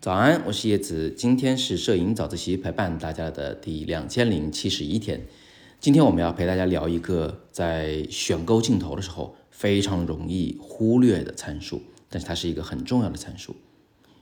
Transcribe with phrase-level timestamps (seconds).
[0.00, 5.26] 早安，我是叶子，今天是摄影早自习陪伴大家的第两千零七十一天。
[5.80, 11.80] 今天我们要陪大家聊一个在选购镜头的时候非常容易忽略的参数，
[12.10, 13.56] 但是它是一个很重要的参数，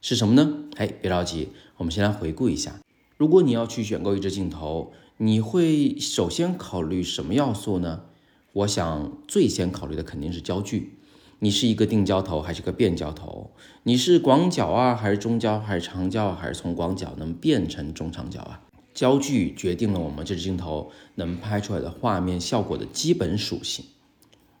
[0.00, 0.64] 是什么呢？
[0.76, 2.80] 哎，别着急，我们先来回顾一下。
[3.16, 8.04] 如果你要去选购一支镜头，你会首先考虑什么要素呢？
[8.52, 10.98] 我想最先考虑的肯定是焦距。
[11.40, 13.50] 你是一个定焦头还是个变焦头？
[13.82, 18.60] 你是广角啊，还是中焦，还是长焦，还是从广角能变成中长焦啊？
[18.94, 23.84] 焦距决定了我们这支镜头能拍出来的画面效果的基本属性。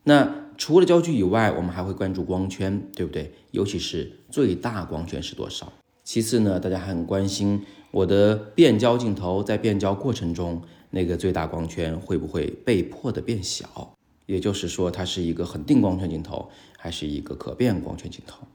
[0.02, 3.32] 那除了焦距以外，我们还会关注光圈，对不对？
[3.52, 5.72] 尤其是最大光圈是多少？
[6.02, 10.60] 其次呢，大家还很关心我的变焦镜头在变焦过程中
[10.90, 13.93] 那个最大光圈会不会被迫的变小？
[14.26, 18.46] 也就是说，它是一个恒定光圈镜头，还是一个可变光圈镜头？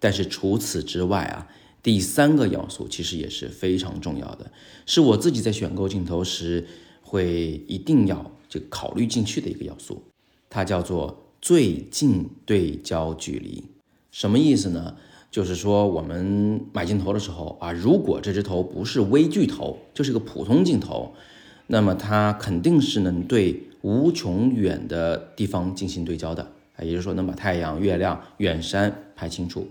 [0.00, 1.46] 但是除此之外啊，
[1.82, 4.50] 第三个要素其实也是非常重要的，
[4.86, 6.66] 是我自己在选购镜头时
[7.02, 10.02] 会一定要就考虑进去的一个要素，
[10.48, 13.64] 它叫做最近对焦距离。
[14.10, 14.96] 什么意思呢？
[15.30, 21.12] 就是说我们买镜头的时候啊，如果这只头不是微距头，就是个普通镜头，
[21.66, 23.64] 那么它肯定是能对。
[23.82, 26.42] 无穷远的地方进行对焦的
[26.76, 29.66] 啊，也就是说能把太阳、月亮、远山拍清楚。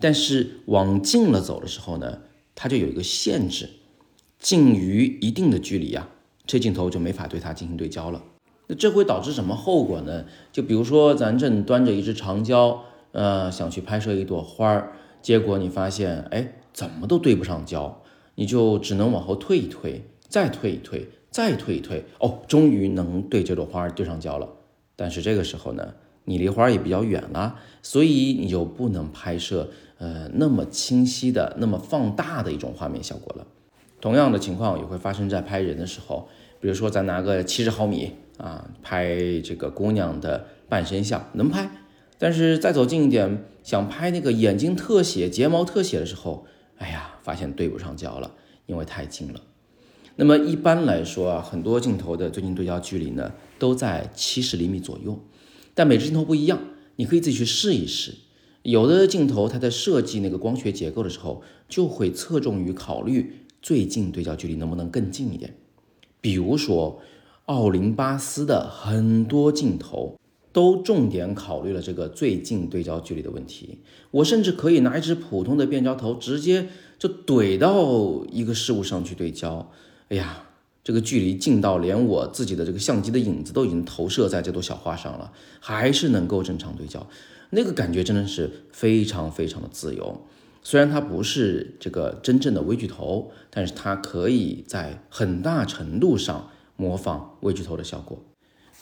[0.00, 2.20] 但是往近了走的时候呢，
[2.54, 3.68] 它就有一个限制，
[4.38, 6.08] 近于一定的距离啊，
[6.46, 8.22] 这镜头就没法对它进行对焦了。
[8.68, 10.26] 那这会导致什么后果呢？
[10.52, 18.02] 就比如说咱正端着一支长焦，呃，想去拍摄一朵花儿，结果你发现，哎，怎么都对不上焦，
[18.34, 21.08] 你就只能往后退一退，再退一退。
[21.30, 24.48] 再退一退哦，终于能对这朵花对上焦了。
[24.96, 29.68] 但是这个时候呢，你离花也比较远了，所以你就不能拍摄
[29.98, 33.46] 呃那么清晰的、那么放大的一种画面效果了。
[34.00, 36.28] 同样的情况也会发生在拍人的时候，
[36.60, 41.70] 比如说咱拿个七十毫米啊拍这个姑娘的半身像，能拍，
[42.18, 46.46] 但是再走近一点，想拍那个眼睛特写、睫毛特写的时候，
[46.78, 48.32] 哎呀，发现对不上焦了，
[48.64, 49.40] 因为太近了。
[50.20, 55.16] 那么一般来说啊，很多镜头的最近对焦距离呢都在七十厘米左右，
[55.74, 56.58] 但每只镜头不一样，
[56.96, 58.16] 你可以自己去试一试。
[58.64, 65.54] 有的镜头它在设计那个光学结构的时候，就会侧重于考虑最近对焦距离能不能更近一点。
[66.20, 67.00] 比如说
[67.44, 70.18] 奥林巴斯的很多镜头
[70.52, 73.78] 都重点考虑了这个最近对焦距离的问题。
[74.10, 76.66] 我甚至可以拿一支普通的变焦头，直接
[76.98, 79.70] 就怼到一个事物上去对焦。
[80.10, 80.42] 哎呀，
[80.82, 87.06] 这个距离近到连我自己的这个相机的影子都已经投射在这朵小花上了，还是能够正常对焦，
[87.50, 90.24] 那个感觉真的是非常非常的自由。
[90.62, 98.24] 虽然它不是这个真正的微距头，但是它可以在很大程度上模仿微距头的效果。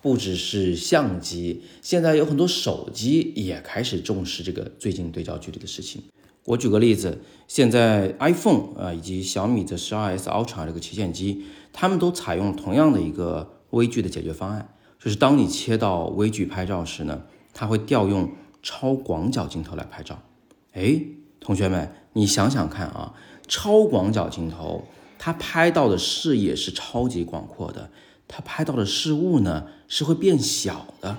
[0.03, 6.01] 不只是相机，现在有很多手机也开始重视这个最近对焦距离的事情。
[6.47, 14.69] 我举个例子，现在 iPhone 啊以及小米的十二 S Ultra 这个旗舰机，他们都采用同样的一个微距的解决方案，
[14.99, 18.31] 就是当你切到微距拍照时呢，它会调用
[18.62, 20.23] 超广角镜头来拍照。
[20.73, 21.03] 哎，
[21.41, 23.15] 同学们，你想想看啊，
[23.49, 24.84] 超广角镜头
[25.19, 27.91] 它拍到的视野是超级广阔的，
[28.28, 31.17] 它拍到的事物呢是会变小的。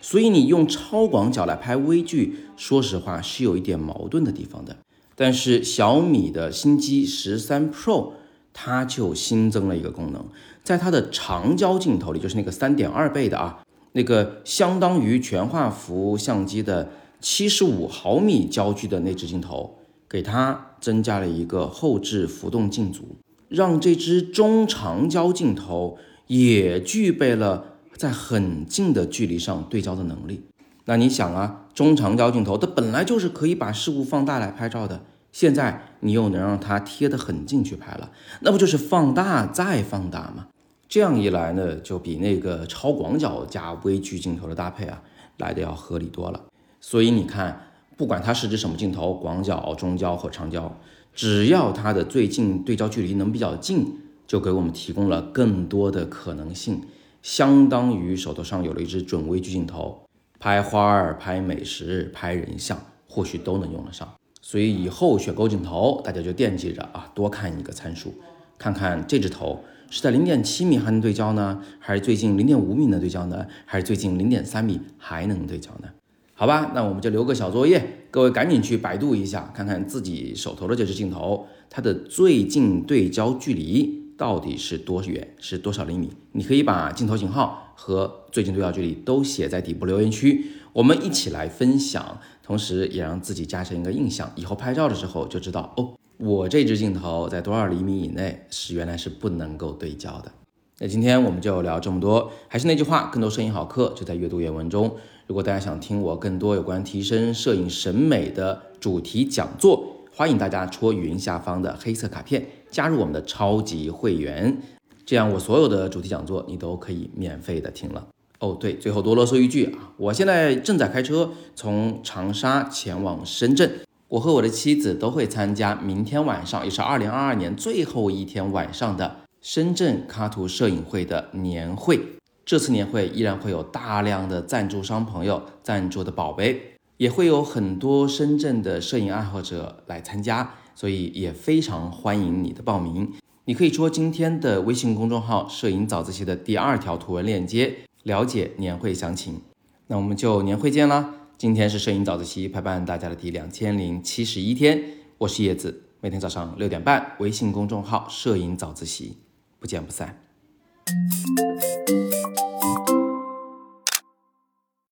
[0.00, 4.76] 所以你用超广角来拍微距，说实话是有一点矛盾的地方的。
[5.14, 8.12] 但是小米的新机十三 Pro，
[8.52, 10.24] 它就新增了一个功能，
[10.64, 16.90] 在它的长焦镜头里，就是那个三点二倍的啊，那个相当于全画幅相机的
[17.20, 19.78] 七十五毫米焦距的那只镜头，
[20.08, 23.16] 给它增加了一个后置浮动镜组，
[23.48, 27.71] 让这支中长焦镜头也具备了。
[27.96, 30.42] 在很近的距离上对焦的能力，
[30.86, 38.10] 那你想啊，中长焦镜头它本来就是可以把事物放大来拍照的，现在你又能让它贴得很近去拍了，
[38.40, 40.48] 那不就是放大再放大吗？
[40.88, 45.00] 这样一来呢，就比那个超广角加微距镜头的搭配啊
[45.38, 46.42] 来的要合理多了。
[46.80, 50.76] 所以你看，不管它是指什么镜头，广角、中焦或长焦，
[51.14, 56.82] 只要它的最近对焦距离能比较近，就给我们提供了更多的可能性。
[57.22, 60.02] 相当于手头上有了一支准微距镜头，
[60.40, 62.76] 拍花儿、拍美食、拍人像，
[63.08, 64.12] 或许都能用得上。
[64.40, 68.12] 所以以后选购镜头，大家就惦记着啊，多看一个参数，
[68.58, 75.88] 看看这只头是在零点七米还能对焦呢，还是最近零点五米能对焦呢，还是最近零点三米还能对焦呢？
[76.34, 86.08] 好吧，那我们就留个小作业，各位赶紧去百度一下，看看自己手头的这支镜头，它的最近对焦距离到底是多远，是多少厘米？
[86.30, 100.30] 你可以把镜头型号和最近对焦距离都写在底部留言区，我们一起来分享，同时也让自己加深一个印象，以后拍照的时候就知道哦，我这支镜头在多少厘米以内是原来是不能够对焦的。
[100.78, 104.94] 那今天我们就聊这么多，还是那句话，更多摄影好课就在阅读原文中。
[105.26, 114.60] 如果大家想听我更多有关提升摄影审美的主题讲座，欢迎大家戳语音下方的黑色卡片加入我们的超级会员，
[115.06, 118.08] 这样我所有的主题讲座你都可以免费的听了。
[118.40, 123.70] 哦，对，最后多啰嗦一句啊，我现在正在开车从长沙前往深圳，
[124.08, 132.00] 我和我的妻子都会参加明天晚上，也是二零二二年最后一天晚上的深圳卡图摄影会的年会。
[132.44, 143.12] 这次年会依然会有大量的赞助商朋友赞助的宝贝，也会有很多深圳的摄影爱好者来参加，所以也非常欢迎你的报名。
[143.44, 147.74] 你可以戳今天的微信公众号“摄影早自习”的第二条图文链接
[148.04, 149.40] 了解年会详情。
[149.88, 151.14] 那我们就年会见啦！
[151.36, 154.80] 今天是摄影早自习陪伴大家的第两千零七十一天，
[155.18, 159.16] 我是叶子，每天早上六点半，微信公众号“摄影早自习”，
[159.58, 160.22] 不见不散。